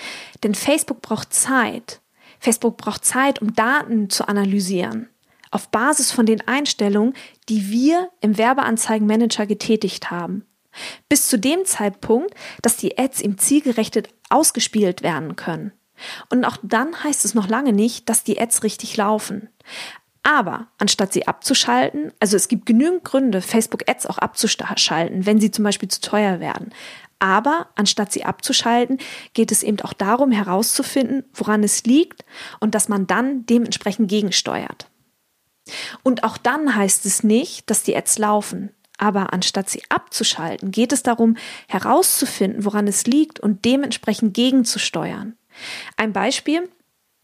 Denn 0.43 0.53
Facebook 0.53 1.01
braucht 1.01 1.33
Zeit. 1.33 2.01
Facebook 2.39 2.77
braucht 2.77 3.03
Zeit, 3.03 3.41
um 3.41 3.53
Daten 3.53 4.09
zu 4.09 4.27
analysieren. 4.27 5.09
Auf 5.49 5.69
Basis 5.69 6.11
von 6.11 6.25
den 6.25 6.47
Einstellungen, 6.47 7.13
die 7.49 7.69
wir 7.69 8.09
im 8.21 8.37
Werbeanzeigenmanager 8.37 9.45
getätigt 9.47 10.11
haben. 10.11 10.45
Bis 11.09 11.27
zu 11.27 11.37
dem 11.37 11.65
Zeitpunkt, 11.65 12.33
dass 12.61 12.77
die 12.77 12.97
Ads 12.97 13.21
ihm 13.21 13.37
zielgerechtet 13.37 14.09
ausgespielt 14.29 15.01
werden 15.01 15.35
können. 15.35 15.71
Und 16.29 16.45
auch 16.45 16.57
dann 16.61 17.03
heißt 17.03 17.25
es 17.25 17.33
noch 17.33 17.47
lange 17.47 17.73
nicht, 17.73 18.09
dass 18.09 18.23
die 18.23 18.39
Ads 18.39 18.63
richtig 18.63 18.97
laufen. 18.97 19.49
Aber 20.23 20.67
anstatt 20.79 21.13
sie 21.13 21.27
abzuschalten, 21.27 22.11
also 22.19 22.35
es 22.35 22.47
gibt 22.47 22.65
genügend 22.65 23.03
Gründe, 23.03 23.41
Facebook-Ads 23.41 24.07
auch 24.07 24.17
abzuschalten, 24.17 25.25
wenn 25.25 25.39
sie 25.39 25.51
zum 25.51 25.63
Beispiel 25.63 25.87
zu 25.87 26.01
teuer 26.01 26.39
werden. 26.39 26.73
Aber 27.19 27.69
anstatt 27.75 28.11
sie 28.11 28.25
abzuschalten, 28.25 28.97
geht 29.33 29.51
es 29.51 29.63
eben 29.63 29.79
auch 29.81 29.93
darum 29.93 30.31
herauszufinden, 30.31 31.23
woran 31.33 31.63
es 31.63 31.83
liegt 31.85 32.25
und 32.59 32.75
dass 32.75 32.89
man 32.89 33.07
dann 33.07 33.45
dementsprechend 33.45 34.09
gegensteuert. 34.09 34.89
Und 36.03 36.23
auch 36.23 36.37
dann 36.37 36.75
heißt 36.75 37.05
es 37.05 37.23
nicht, 37.23 37.69
dass 37.69 37.83
die 37.83 37.95
Ads 37.95 38.17
laufen. 38.17 38.71
Aber 38.97 39.33
anstatt 39.33 39.69
sie 39.69 39.83
abzuschalten, 39.89 40.71
geht 40.71 40.93
es 40.93 41.03
darum, 41.03 41.37
herauszufinden, 41.67 42.65
woran 42.65 42.87
es 42.87 43.05
liegt 43.05 43.39
und 43.39 43.65
dementsprechend 43.65 44.33
gegenzusteuern. 44.33 45.37
Ein 45.97 46.13
Beispiel, 46.13 46.69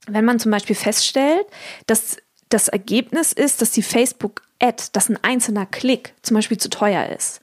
wenn 0.07 0.25
man 0.25 0.39
zum 0.39 0.51
Beispiel 0.51 0.75
feststellt, 0.75 1.45
dass 1.87 2.17
das 2.49 2.67
Ergebnis 2.67 3.31
ist, 3.31 3.61
dass 3.61 3.71
die 3.71 3.83
Facebook-Ad, 3.83 4.85
dass 4.91 5.09
ein 5.09 5.23
einzelner 5.23 5.65
Klick 5.65 6.13
zum 6.21 6.35
Beispiel 6.35 6.57
zu 6.57 6.69
teuer 6.69 7.07
ist. 7.07 7.41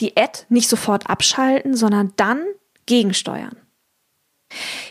Die 0.00 0.16
Ad 0.16 0.40
nicht 0.48 0.68
sofort 0.68 1.08
abschalten, 1.08 1.74
sondern 1.74 2.12
dann 2.16 2.44
gegensteuern. 2.86 3.56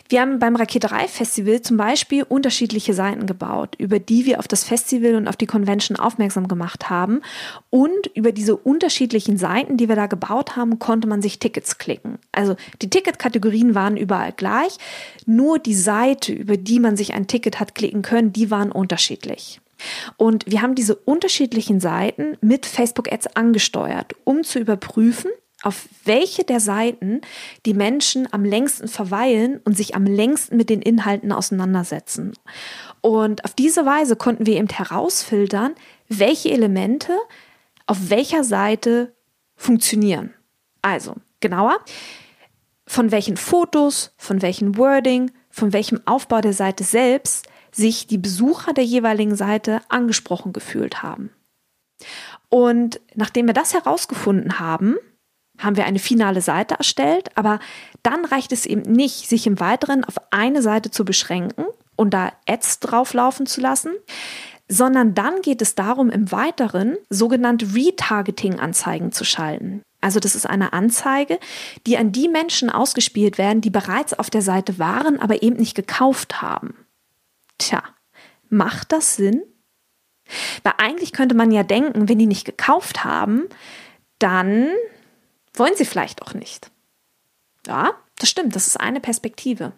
Wir 0.09 0.21
haben 0.21 0.39
beim 0.39 0.55
Raketerei-Festival 0.55 1.61
zum 1.61 1.77
Beispiel 1.77 2.23
unterschiedliche 2.23 2.95
Seiten 2.95 3.27
gebaut, 3.27 3.75
über 3.77 3.99
die 3.99 4.25
wir 4.25 4.39
auf 4.39 4.47
das 4.47 4.63
Festival 4.63 5.13
und 5.13 5.27
auf 5.27 5.37
die 5.37 5.45
Convention 5.45 5.97
aufmerksam 5.97 6.47
gemacht 6.47 6.89
haben. 6.89 7.21
Und 7.69 8.07
über 8.15 8.31
diese 8.31 8.57
unterschiedlichen 8.57 9.37
Seiten, 9.37 9.77
die 9.77 9.87
wir 9.87 9.95
da 9.95 10.07
gebaut 10.07 10.55
haben, 10.55 10.79
konnte 10.79 11.07
man 11.07 11.21
sich 11.21 11.37
Tickets 11.37 11.77
klicken. 11.77 12.17
Also 12.31 12.55
die 12.81 12.89
Ticketkategorien 12.89 13.75
waren 13.75 13.97
überall 13.97 14.31
gleich, 14.31 14.77
nur 15.27 15.59
die 15.59 15.75
Seite, 15.75 16.33
über 16.33 16.57
die 16.57 16.79
man 16.79 16.97
sich 16.97 17.13
ein 17.13 17.27
Ticket 17.27 17.59
hat 17.59 17.75
klicken 17.75 18.01
können, 18.01 18.33
die 18.33 18.49
waren 18.49 18.71
unterschiedlich. 18.71 19.61
Und 20.17 20.43
wir 20.47 20.63
haben 20.63 20.73
diese 20.73 20.95
unterschiedlichen 20.95 21.79
Seiten 21.79 22.35
mit 22.41 22.65
Facebook 22.65 23.11
Ads 23.11 23.35
angesteuert, 23.35 24.15
um 24.23 24.43
zu 24.43 24.57
überprüfen, 24.57 25.29
auf 25.63 25.87
welche 26.05 26.43
der 26.43 26.59
Seiten 26.59 27.21
die 27.65 27.73
Menschen 27.73 28.31
am 28.31 28.45
längsten 28.45 28.87
verweilen 28.87 29.59
und 29.65 29.75
sich 29.75 29.95
am 29.95 30.05
längsten 30.05 30.57
mit 30.57 30.69
den 30.69 30.81
Inhalten 30.81 31.31
auseinandersetzen. 31.31 32.33
Und 33.01 33.45
auf 33.45 33.53
diese 33.53 33.85
Weise 33.85 34.15
konnten 34.15 34.45
wir 34.45 34.57
eben 34.57 34.69
herausfiltern, 34.69 35.75
welche 36.07 36.51
Elemente 36.51 37.17
auf 37.85 38.09
welcher 38.09 38.43
Seite 38.43 39.15
funktionieren. 39.55 40.33
Also 40.81 41.15
genauer, 41.39 41.79
von 42.85 43.11
welchen 43.11 43.37
Fotos, 43.37 44.13
von 44.17 44.41
welchem 44.41 44.77
Wording, 44.77 45.31
von 45.49 45.73
welchem 45.73 45.99
Aufbau 46.05 46.41
der 46.41 46.53
Seite 46.53 46.83
selbst 46.83 47.47
sich 47.71 48.07
die 48.07 48.17
Besucher 48.17 48.73
der 48.73 48.83
jeweiligen 48.83 49.35
Seite 49.35 49.81
angesprochen 49.89 50.53
gefühlt 50.53 51.03
haben. 51.03 51.31
Und 52.49 52.99
nachdem 53.15 53.47
wir 53.47 53.53
das 53.53 53.73
herausgefunden 53.73 54.59
haben, 54.59 54.97
haben 55.59 55.77
wir 55.77 55.85
eine 55.85 55.99
finale 55.99 56.41
Seite 56.41 56.75
erstellt, 56.75 57.29
aber 57.37 57.59
dann 58.03 58.25
reicht 58.25 58.51
es 58.51 58.65
eben 58.65 58.81
nicht, 58.81 59.29
sich 59.29 59.45
im 59.45 59.59
Weiteren 59.59 60.03
auf 60.03 60.15
eine 60.31 60.61
Seite 60.61 60.89
zu 60.89 61.05
beschränken 61.05 61.65
und 61.95 62.13
da 62.13 62.31
Ads 62.47 62.79
drauflaufen 62.79 63.45
zu 63.45 63.61
lassen, 63.61 63.91
sondern 64.67 65.13
dann 65.15 65.41
geht 65.41 65.61
es 65.61 65.75
darum, 65.75 66.09
im 66.09 66.31
Weiteren 66.31 66.97
sogenannte 67.09 67.73
Retargeting-Anzeigen 67.75 69.11
zu 69.11 69.25
schalten. 69.25 69.81
Also 70.01 70.19
das 70.19 70.35
ist 70.35 70.45
eine 70.45 70.71
Anzeige, 70.71 71.39
die 71.85 71.97
an 71.97 72.11
die 72.11 72.29
Menschen 72.29 72.69
ausgespielt 72.69 73.37
werden, 73.37 73.61
die 73.61 73.69
bereits 73.69 74.13
auf 74.13 74.29
der 74.29 74.41
Seite 74.41 74.79
waren, 74.79 75.19
aber 75.19 75.43
eben 75.43 75.57
nicht 75.57 75.75
gekauft 75.75 76.41
haben. 76.41 76.85
Tja, 77.57 77.83
macht 78.47 78.91
das 78.93 79.17
Sinn? 79.17 79.41
Weil 80.63 80.73
eigentlich 80.77 81.11
könnte 81.11 81.35
man 81.35 81.51
ja 81.51 81.63
denken, 81.63 82.07
wenn 82.07 82.19
die 82.19 82.27
nicht 82.27 82.45
gekauft 82.45 83.03
haben, 83.03 83.45
dann 84.19 84.69
wollen 85.59 85.75
sie 85.75 85.85
vielleicht 85.85 86.21
auch 86.21 86.33
nicht. 86.33 86.71
Ja, 87.67 87.91
das 88.17 88.29
stimmt, 88.29 88.55
das 88.55 88.67
ist 88.67 88.79
eine 88.79 88.99
Perspektive. 88.99 89.73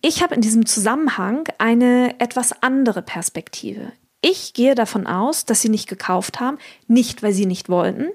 Ich 0.00 0.22
habe 0.22 0.34
in 0.34 0.40
diesem 0.40 0.66
Zusammenhang 0.66 1.48
eine 1.58 2.18
etwas 2.20 2.62
andere 2.62 3.02
Perspektive. 3.02 3.92
Ich 4.20 4.54
gehe 4.54 4.74
davon 4.74 5.06
aus, 5.06 5.44
dass 5.44 5.60
sie 5.60 5.68
nicht 5.68 5.88
gekauft 5.88 6.40
haben, 6.40 6.58
nicht 6.86 7.22
weil 7.22 7.32
sie 7.32 7.46
nicht 7.46 7.68
wollten, 7.68 8.08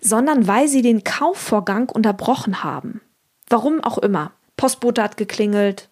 sondern 0.00 0.48
weil 0.48 0.66
sie 0.66 0.82
den 0.82 1.04
Kaufvorgang 1.04 1.88
unterbrochen 1.88 2.64
haben. 2.64 3.00
Warum 3.48 3.82
auch 3.82 3.98
immer. 3.98 4.32
Postbote 4.56 5.02
hat 5.02 5.16
geklingelt, 5.16 5.88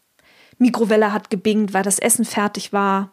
Mikrowelle 0.58 1.12
hat 1.12 1.30
gebingt, 1.30 1.72
weil 1.72 1.82
das 1.82 1.98
Essen 1.98 2.24
fertig 2.24 2.72
war, 2.72 3.12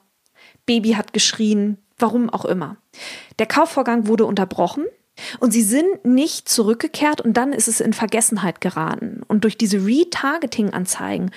Baby 0.66 0.94
hat 0.94 1.13
geschrien, 1.13 1.77
warum 1.98 2.30
auch 2.30 2.46
immer. 2.46 2.77
Der 3.39 3.46
Kaufvorgang 3.46 4.08
wurde 4.08 4.25
unterbrochen 4.25 4.86
und 5.40 5.52
sie 5.52 5.62
sind 5.62 6.06
nicht 6.06 6.50
zurückgekehrt 6.50 7.22
und 7.22 7.36
dann 7.36 7.54
ist 7.54 7.68
es 7.68 7.80
in 7.80 7.94
Vergessenheit 7.94 8.62
geraten. 8.62 9.22
Und 9.28 9.44
durch 9.44 9.58
diese 9.58 9.86
Retargeting-Anzeigen 9.86 11.32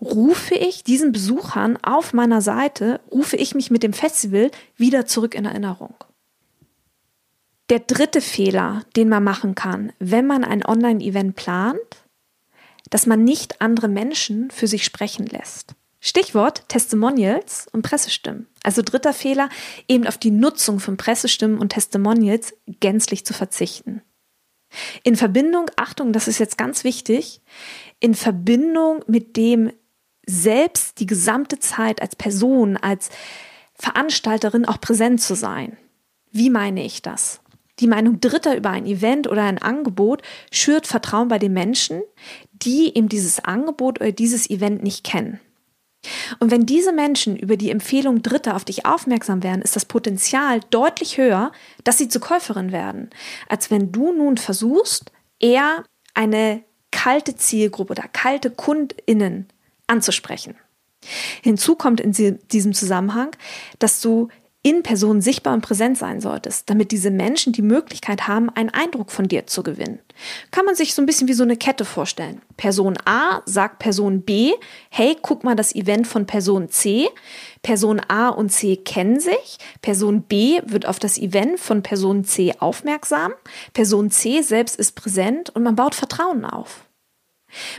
rufe 0.00 0.54
ich 0.54 0.84
diesen 0.84 1.12
Besuchern 1.12 1.78
auf 1.82 2.12
meiner 2.12 2.40
Seite, 2.40 3.00
rufe 3.10 3.36
ich 3.36 3.54
mich 3.54 3.70
mit 3.70 3.82
dem 3.82 3.92
Festival 3.92 4.50
wieder 4.76 5.06
zurück 5.06 5.34
in 5.34 5.44
Erinnerung. 5.44 5.94
Der 7.68 7.80
dritte 7.80 8.20
Fehler, 8.20 8.84
den 8.96 9.08
man 9.08 9.22
machen 9.22 9.54
kann, 9.54 9.92
wenn 9.98 10.26
man 10.26 10.42
ein 10.42 10.64
Online-Event 10.64 11.36
plant, 11.36 11.78
dass 12.88 13.06
man 13.06 13.22
nicht 13.22 13.60
andere 13.60 13.88
Menschen 13.88 14.50
für 14.50 14.66
sich 14.66 14.84
sprechen 14.84 15.26
lässt. 15.26 15.74
Stichwort 16.00 16.68
Testimonials 16.68 17.68
und 17.72 17.82
Pressestimmen. 17.82 18.46
Also 18.62 18.82
dritter 18.82 19.12
Fehler, 19.12 19.50
eben 19.86 20.06
auf 20.06 20.16
die 20.18 20.30
Nutzung 20.30 20.80
von 20.80 20.96
Pressestimmen 20.96 21.58
und 21.58 21.70
Testimonials 21.70 22.54
gänzlich 22.66 23.26
zu 23.26 23.34
verzichten. 23.34 24.02
In 25.02 25.16
Verbindung, 25.16 25.70
Achtung, 25.76 26.12
das 26.12 26.28
ist 26.28 26.38
jetzt 26.38 26.56
ganz 26.56 26.84
wichtig, 26.84 27.42
in 27.98 28.14
Verbindung 28.14 29.04
mit 29.06 29.36
dem 29.36 29.72
selbst 30.26 31.00
die 31.00 31.06
gesamte 31.06 31.58
Zeit 31.58 32.00
als 32.00 32.16
Person, 32.16 32.76
als 32.76 33.10
Veranstalterin 33.74 34.64
auch 34.64 34.80
präsent 34.80 35.20
zu 35.20 35.34
sein. 35.34 35.76
Wie 36.30 36.50
meine 36.50 36.84
ich 36.84 37.02
das? 37.02 37.40
Die 37.80 37.86
Meinung 37.86 38.20
Dritter 38.20 38.56
über 38.56 38.70
ein 38.70 38.86
Event 38.86 39.26
oder 39.26 39.42
ein 39.42 39.58
Angebot 39.58 40.22
schürt 40.52 40.86
Vertrauen 40.86 41.28
bei 41.28 41.38
den 41.38 41.52
Menschen, 41.52 42.02
die 42.52 42.96
eben 42.96 43.08
dieses 43.08 43.42
Angebot 43.42 44.00
oder 44.00 44.12
dieses 44.12 44.48
Event 44.48 44.82
nicht 44.82 45.02
kennen. 45.02 45.40
Und 46.38 46.50
wenn 46.50 46.64
diese 46.64 46.92
Menschen 46.92 47.36
über 47.36 47.56
die 47.56 47.70
Empfehlung 47.70 48.22
Dritter 48.22 48.56
auf 48.56 48.64
dich 48.64 48.86
aufmerksam 48.86 49.42
werden, 49.42 49.62
ist 49.62 49.76
das 49.76 49.84
Potenzial 49.84 50.60
deutlich 50.70 51.18
höher, 51.18 51.52
dass 51.84 51.98
sie 51.98 52.08
zu 52.08 52.20
Käuferin 52.20 52.72
werden, 52.72 53.10
als 53.48 53.70
wenn 53.70 53.92
du 53.92 54.12
nun 54.12 54.38
versuchst, 54.38 55.12
eher 55.38 55.84
eine 56.14 56.62
kalte 56.90 57.36
Zielgruppe 57.36 57.92
oder 57.92 58.08
kalte 58.08 58.50
Kundinnen 58.50 59.48
anzusprechen. 59.86 60.56
Hinzu 61.42 61.76
kommt 61.76 62.00
in 62.00 62.38
diesem 62.52 62.74
Zusammenhang, 62.74 63.30
dass 63.78 64.00
du 64.00 64.28
in 64.62 64.82
Person 64.82 65.22
sichtbar 65.22 65.54
und 65.54 65.62
präsent 65.62 65.96
sein 65.96 66.20
solltest, 66.20 66.68
damit 66.68 66.92
diese 66.92 67.10
Menschen 67.10 67.54
die 67.54 67.62
Möglichkeit 67.62 68.28
haben, 68.28 68.50
einen 68.50 68.68
Eindruck 68.68 69.10
von 69.10 69.26
dir 69.26 69.46
zu 69.46 69.62
gewinnen. 69.62 70.00
Kann 70.50 70.66
man 70.66 70.74
sich 70.74 70.94
so 70.94 71.00
ein 71.00 71.06
bisschen 71.06 71.28
wie 71.28 71.32
so 71.32 71.44
eine 71.44 71.56
Kette 71.56 71.86
vorstellen. 71.86 72.42
Person 72.58 72.98
A 73.06 73.40
sagt 73.46 73.78
Person 73.78 74.20
B, 74.20 74.52
hey, 74.90 75.16
guck 75.22 75.44
mal 75.44 75.56
das 75.56 75.74
Event 75.74 76.06
von 76.06 76.26
Person 76.26 76.68
C. 76.68 77.08
Person 77.62 78.02
A 78.08 78.28
und 78.28 78.50
C 78.50 78.76
kennen 78.76 79.18
sich. 79.18 79.56
Person 79.80 80.22
B 80.22 80.60
wird 80.66 80.84
auf 80.84 80.98
das 80.98 81.16
Event 81.16 81.58
von 81.58 81.82
Person 81.82 82.24
C 82.24 82.54
aufmerksam. 82.58 83.32
Person 83.72 84.10
C 84.10 84.42
selbst 84.42 84.76
ist 84.76 84.92
präsent 84.92 85.48
und 85.48 85.62
man 85.62 85.74
baut 85.76 85.94
Vertrauen 85.94 86.44
auf. 86.44 86.84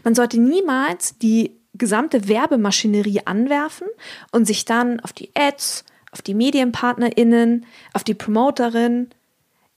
Man 0.03 0.15
sollte 0.15 0.39
niemals 0.39 1.17
die 1.19 1.61
gesamte 1.75 2.27
Werbemaschinerie 2.27 3.21
anwerfen 3.25 3.87
und 4.31 4.45
sich 4.45 4.65
dann 4.65 4.99
auf 4.99 5.13
die 5.13 5.29
Ads, 5.35 5.85
auf 6.11 6.21
die 6.21 6.33
MedienpartnerInnen, 6.33 7.65
auf 7.93 8.03
die 8.03 8.13
Promoterin, 8.13 9.09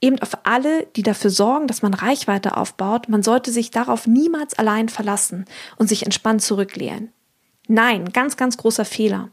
eben 0.00 0.18
auf 0.20 0.38
alle, 0.44 0.86
die 0.96 1.02
dafür 1.02 1.30
sorgen, 1.30 1.66
dass 1.66 1.82
man 1.82 1.94
Reichweite 1.94 2.56
aufbaut. 2.56 3.08
Man 3.08 3.22
sollte 3.22 3.52
sich 3.52 3.70
darauf 3.70 4.06
niemals 4.06 4.54
allein 4.54 4.88
verlassen 4.88 5.46
und 5.76 5.88
sich 5.88 6.04
entspannt 6.04 6.42
zurücklehnen. 6.42 7.12
Nein, 7.66 8.12
ganz, 8.12 8.36
ganz 8.36 8.58
großer 8.58 8.84
Fehler. 8.84 9.30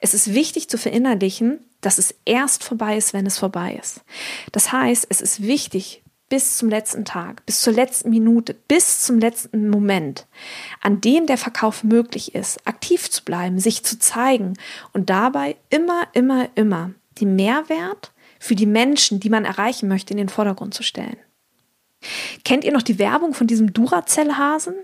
Es 0.00 0.14
ist 0.14 0.32
wichtig 0.32 0.70
zu 0.70 0.78
verinnerlichen, 0.78 1.58
dass 1.82 1.98
es 1.98 2.14
erst 2.24 2.64
vorbei 2.64 2.96
ist, 2.96 3.12
wenn 3.12 3.26
es 3.26 3.38
vorbei 3.38 3.78
ist. 3.80 4.00
Das 4.52 4.72
heißt, 4.72 5.06
es 5.10 5.20
ist 5.20 5.42
wichtig, 5.42 6.03
bis 6.28 6.56
zum 6.56 6.68
letzten 6.68 7.04
Tag, 7.04 7.44
bis 7.46 7.60
zur 7.60 7.72
letzten 7.72 8.10
Minute, 8.10 8.54
bis 8.54 9.02
zum 9.02 9.18
letzten 9.18 9.68
Moment, 9.68 10.26
an 10.80 11.00
dem 11.00 11.26
der 11.26 11.38
Verkauf 11.38 11.84
möglich 11.84 12.34
ist, 12.34 12.66
aktiv 12.66 13.10
zu 13.10 13.24
bleiben, 13.24 13.58
sich 13.58 13.84
zu 13.84 13.98
zeigen 13.98 14.54
und 14.92 15.10
dabei 15.10 15.56
immer, 15.70 16.08
immer, 16.12 16.48
immer 16.54 16.90
den 17.20 17.36
Mehrwert 17.36 18.12
für 18.40 18.54
die 18.54 18.66
Menschen, 18.66 19.20
die 19.20 19.30
man 19.30 19.44
erreichen 19.44 19.88
möchte, 19.88 20.12
in 20.12 20.18
den 20.18 20.28
Vordergrund 20.28 20.74
zu 20.74 20.82
stellen. 20.82 21.16
Kennt 22.44 22.64
ihr 22.64 22.72
noch 22.72 22.82
die 22.82 22.98
Werbung 22.98 23.34
von 23.34 23.46
diesem 23.46 23.72
Duracell-Hasen? 23.72 24.74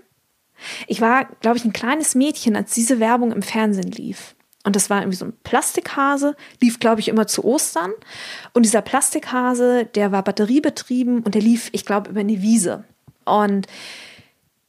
Ich 0.87 1.01
war, 1.01 1.25
glaube 1.41 1.57
ich, 1.57 1.65
ein 1.65 1.73
kleines 1.73 2.15
Mädchen, 2.15 2.55
als 2.55 2.73
diese 2.73 2.99
Werbung 2.99 3.31
im 3.31 3.41
Fernsehen 3.41 3.91
lief. 3.91 4.35
Und 4.63 4.75
das 4.75 4.89
war 4.89 5.01
irgendwie 5.01 5.17
so 5.17 5.25
ein 5.25 5.33
Plastikhase, 5.43 6.35
lief, 6.61 6.79
glaube 6.79 7.01
ich, 7.01 7.07
immer 7.07 7.27
zu 7.27 7.43
Ostern. 7.43 7.91
Und 8.53 8.63
dieser 8.63 8.81
Plastikhase, 8.81 9.85
der 9.85 10.11
war 10.11 10.23
batteriebetrieben 10.23 11.23
und 11.23 11.33
der 11.33 11.41
lief, 11.41 11.69
ich 11.71 11.85
glaube, 11.85 12.11
über 12.11 12.19
eine 12.19 12.41
Wiese. 12.41 12.83
Und 13.25 13.67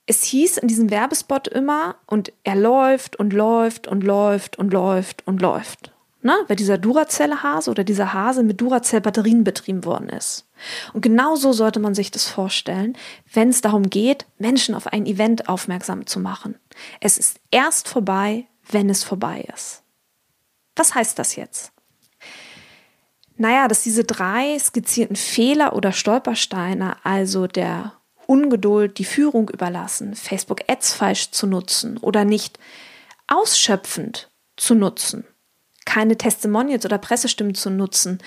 es 0.06 0.24
hieß 0.24 0.58
in 0.58 0.68
diesem 0.68 0.90
Werbespot 0.90 1.48
immer, 1.48 1.96
und 2.06 2.32
er 2.42 2.56
läuft 2.56 3.16
und 3.16 3.32
läuft 3.32 3.86
und 3.86 4.02
läuft 4.02 4.58
und 4.58 4.72
läuft 4.72 5.26
und 5.26 5.40
läuft. 5.40 5.92
Ne? 6.22 6.34
Weil 6.46 6.56
dieser 6.56 6.78
Duracell-Hase 6.78 7.70
oder 7.70 7.82
dieser 7.82 8.12
Hase 8.12 8.42
mit 8.44 8.60
Duracell-Batterien 8.60 9.42
betrieben 9.42 9.84
worden 9.84 10.08
ist. 10.08 10.46
Und 10.92 11.00
genau 11.00 11.34
so 11.34 11.52
sollte 11.52 11.80
man 11.80 11.94
sich 11.94 12.12
das 12.12 12.28
vorstellen, 12.28 12.96
wenn 13.32 13.48
es 13.48 13.60
darum 13.60 13.90
geht, 13.90 14.26
Menschen 14.38 14.74
auf 14.76 14.86
ein 14.86 15.06
Event 15.06 15.48
aufmerksam 15.48 16.06
zu 16.06 16.20
machen. 16.20 16.54
Es 17.00 17.18
ist 17.18 17.40
erst 17.50 17.88
vorbei, 17.88 18.46
wenn 18.70 18.88
es 18.88 19.02
vorbei 19.02 19.44
ist. 19.52 19.81
Was 20.82 20.96
heißt 20.96 21.16
das 21.16 21.36
jetzt? 21.36 21.70
Naja, 23.36 23.68
dass 23.68 23.84
diese 23.84 24.02
drei 24.02 24.58
skizzierten 24.58 25.14
Fehler 25.14 25.76
oder 25.76 25.92
Stolpersteine, 25.92 26.96
also 27.04 27.46
der 27.46 27.92
Ungeduld, 28.26 28.98
die 28.98 29.04
Führung 29.04 29.48
überlassen, 29.48 30.16
Facebook 30.16 30.68
Ads 30.68 30.94
falsch 30.94 31.30
zu 31.30 31.46
nutzen 31.46 31.98
oder 31.98 32.24
nicht 32.24 32.58
ausschöpfend 33.28 34.28
zu 34.56 34.74
nutzen, 34.74 35.24
keine 35.84 36.18
Testimonials 36.18 36.84
oder 36.84 36.98
Pressestimmen 36.98 37.54
zu 37.54 37.70
nutzen, 37.70 38.18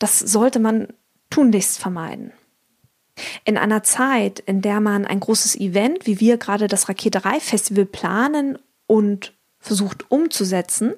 das 0.00 0.18
sollte 0.18 0.58
man 0.58 0.88
tunlichst 1.30 1.78
vermeiden. 1.78 2.32
In 3.44 3.56
einer 3.56 3.84
Zeit, 3.84 4.40
in 4.40 4.62
der 4.62 4.80
man 4.80 5.06
ein 5.06 5.20
großes 5.20 5.54
Event, 5.60 6.08
wie 6.08 6.18
wir 6.18 6.38
gerade 6.38 6.66
das 6.66 6.88
Raketerei-Festival 6.88 7.84
planen 7.84 8.58
und 8.88 9.32
versucht 9.60 10.10
umzusetzen, 10.10 10.94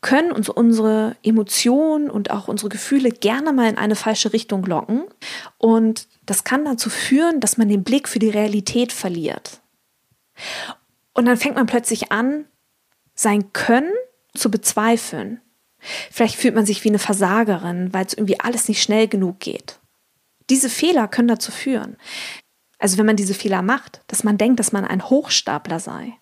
können 0.00 0.32
uns 0.32 0.48
unsere 0.48 1.16
Emotionen 1.22 2.10
und 2.10 2.30
auch 2.30 2.48
unsere 2.48 2.70
Gefühle 2.70 3.10
gerne 3.10 3.52
mal 3.52 3.68
in 3.68 3.76
eine 3.76 3.96
falsche 3.96 4.32
Richtung 4.32 4.64
locken. 4.64 5.04
Und 5.58 6.08
das 6.24 6.44
kann 6.44 6.64
dazu 6.64 6.88
führen, 6.88 7.40
dass 7.40 7.58
man 7.58 7.68
den 7.68 7.84
Blick 7.84 8.08
für 8.08 8.18
die 8.18 8.30
Realität 8.30 8.92
verliert. 8.92 9.60
Und 11.12 11.26
dann 11.26 11.36
fängt 11.36 11.56
man 11.56 11.66
plötzlich 11.66 12.12
an, 12.12 12.46
sein 13.14 13.52
Können 13.52 13.92
zu 14.34 14.50
bezweifeln. 14.50 15.40
Vielleicht 16.10 16.36
fühlt 16.36 16.54
man 16.54 16.66
sich 16.66 16.82
wie 16.84 16.88
eine 16.88 16.98
Versagerin, 16.98 17.92
weil 17.92 18.06
es 18.06 18.14
irgendwie 18.14 18.40
alles 18.40 18.68
nicht 18.68 18.82
schnell 18.82 19.08
genug 19.08 19.40
geht. 19.40 19.80
Diese 20.48 20.70
Fehler 20.70 21.08
können 21.08 21.28
dazu 21.28 21.52
führen. 21.52 21.96
Also 22.78 22.96
wenn 22.96 23.06
man 23.06 23.16
diese 23.16 23.34
Fehler 23.34 23.60
macht, 23.60 24.00
dass 24.06 24.24
man 24.24 24.38
denkt, 24.38 24.60
dass 24.60 24.72
man 24.72 24.84
ein 24.86 25.10
Hochstapler 25.10 25.80
sei 25.80 26.14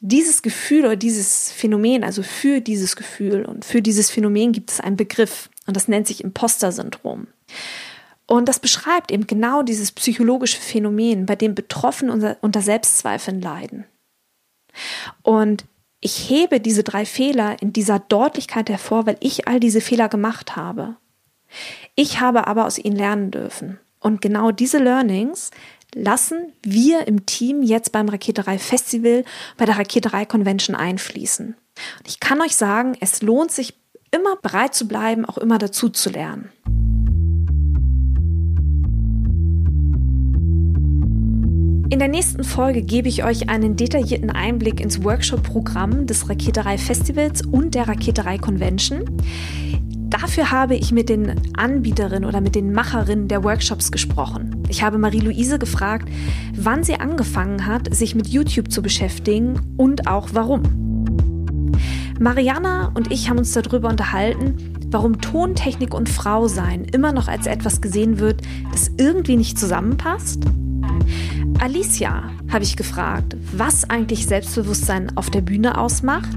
dieses 0.00 0.42
Gefühl 0.42 0.86
oder 0.86 0.96
dieses 0.96 1.52
Phänomen, 1.52 2.04
also 2.04 2.22
für 2.22 2.60
dieses 2.60 2.96
Gefühl 2.96 3.44
und 3.44 3.64
für 3.64 3.82
dieses 3.82 4.10
Phänomen 4.10 4.52
gibt 4.52 4.70
es 4.70 4.80
einen 4.80 4.96
Begriff 4.96 5.50
und 5.66 5.76
das 5.76 5.88
nennt 5.88 6.06
sich 6.06 6.24
Imposter-Syndrom. 6.24 7.26
Und 8.26 8.48
das 8.48 8.60
beschreibt 8.60 9.10
eben 9.10 9.26
genau 9.26 9.62
dieses 9.62 9.92
psychologische 9.92 10.60
Phänomen, 10.60 11.26
bei 11.26 11.36
dem 11.36 11.54
Betroffene 11.54 12.36
unter, 12.40 12.62
Selbstzweifeln 12.62 13.40
leiden. 13.40 13.84
Und 15.22 15.64
ich 16.00 16.30
hebe 16.30 16.60
diese 16.60 16.82
drei 16.82 17.04
Fehler 17.04 17.60
in 17.60 17.72
dieser 17.72 17.98
Deutlichkeit 17.98 18.70
hervor, 18.70 19.06
weil 19.06 19.16
ich 19.20 19.48
all 19.48 19.60
diese 19.60 19.80
Fehler 19.80 20.08
gemacht 20.08 20.56
habe. 20.56 20.96
Ich 21.94 22.20
habe 22.20 22.46
aber 22.46 22.66
aus 22.66 22.78
ihnen 22.78 22.96
lernen 22.96 23.32
dürfen. 23.32 23.80
Und 23.98 24.22
genau 24.22 24.50
diese 24.50 24.78
Learnings 24.78 25.50
lassen 25.94 26.52
wir 26.62 27.06
im 27.06 27.26
Team 27.26 27.62
jetzt 27.62 27.92
beim 27.92 28.08
Raketerei 28.08 28.58
Festival, 28.58 29.24
bei 29.56 29.64
der 29.64 29.78
Raketerei 29.78 30.24
Convention 30.24 30.76
einfließen. 30.76 31.46
Und 31.46 32.08
ich 32.08 32.20
kann 32.20 32.40
euch 32.40 32.56
sagen, 32.56 32.96
es 33.00 33.22
lohnt 33.22 33.50
sich 33.50 33.74
immer 34.10 34.36
bereit 34.36 34.74
zu 34.74 34.88
bleiben, 34.88 35.24
auch 35.24 35.38
immer 35.38 35.58
dazu 35.58 35.88
zu 35.88 36.10
lernen. 36.10 36.50
In 41.92 41.98
der 41.98 42.06
nächsten 42.06 42.44
Folge 42.44 42.82
gebe 42.82 43.08
ich 43.08 43.24
euch 43.24 43.48
einen 43.48 43.74
detaillierten 43.74 44.30
Einblick 44.30 44.80
ins 44.80 45.02
Workshop-Programm 45.02 46.06
des 46.06 46.28
Raketerei 46.28 46.78
Festivals 46.78 47.44
und 47.44 47.74
der 47.74 47.88
Raketerei 47.88 48.38
Convention. 48.38 49.04
Dafür 50.10 50.50
habe 50.50 50.74
ich 50.74 50.90
mit 50.90 51.08
den 51.08 51.40
Anbieterinnen 51.56 52.28
oder 52.28 52.40
mit 52.40 52.56
den 52.56 52.72
Macherinnen 52.72 53.28
der 53.28 53.44
Workshops 53.44 53.92
gesprochen. 53.92 54.62
Ich 54.68 54.82
habe 54.82 54.98
Marie-Louise 54.98 55.58
gefragt, 55.58 56.08
wann 56.56 56.82
sie 56.82 56.96
angefangen 56.96 57.66
hat, 57.66 57.94
sich 57.94 58.16
mit 58.16 58.26
YouTube 58.26 58.70
zu 58.70 58.82
beschäftigen 58.82 59.60
und 59.76 60.08
auch 60.08 60.30
warum. 60.32 60.62
Mariana 62.18 62.90
und 62.94 63.10
ich 63.12 63.30
haben 63.30 63.38
uns 63.38 63.52
darüber 63.52 63.88
unterhalten, 63.88 64.56
warum 64.90 65.20
Tontechnik 65.20 65.94
und 65.94 66.08
Frausein 66.08 66.84
immer 66.84 67.12
noch 67.12 67.28
als 67.28 67.46
etwas 67.46 67.80
gesehen 67.80 68.18
wird, 68.18 68.42
das 68.72 68.90
irgendwie 68.98 69.36
nicht 69.36 69.58
zusammenpasst. 69.58 70.42
Alicia 71.60 72.30
habe 72.50 72.64
ich 72.64 72.76
gefragt, 72.76 73.36
was 73.52 73.88
eigentlich 73.88 74.26
Selbstbewusstsein 74.26 75.16
auf 75.16 75.30
der 75.30 75.40
Bühne 75.40 75.78
ausmacht. 75.78 76.36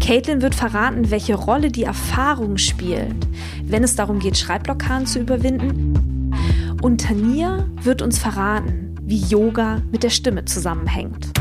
Caitlin 0.00 0.42
wird 0.42 0.54
verraten, 0.54 1.10
welche 1.10 1.34
Rolle 1.34 1.70
die 1.70 1.84
Erfahrung 1.84 2.56
spielt, 2.56 3.28
wenn 3.64 3.84
es 3.84 3.94
darum 3.94 4.18
geht, 4.18 4.36
Schreibblockaden 4.36 5.06
zu 5.06 5.20
überwinden. 5.20 6.32
Und 6.82 7.02
Tania 7.02 7.66
wird 7.82 8.02
uns 8.02 8.18
verraten, 8.18 8.96
wie 9.02 9.18
Yoga 9.18 9.82
mit 9.92 10.02
der 10.02 10.10
Stimme 10.10 10.44
zusammenhängt. 10.46 11.39